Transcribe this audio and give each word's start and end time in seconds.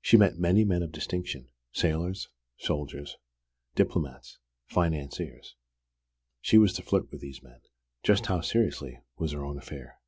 She 0.00 0.16
met 0.16 0.36
many 0.36 0.64
men 0.64 0.82
of 0.82 0.90
distinction, 0.90 1.46
sailors, 1.70 2.28
soldiers, 2.58 3.18
diplomats, 3.76 4.40
financiers. 4.66 5.54
She 6.40 6.58
was 6.58 6.72
to 6.72 6.82
flirt 6.82 7.12
with 7.12 7.20
these 7.20 7.40
men 7.40 7.60
just 8.02 8.26
how 8.26 8.40
seriously, 8.40 8.98
was 9.16 9.30
her 9.30 9.44
own 9.44 9.58
affair! 9.58 9.98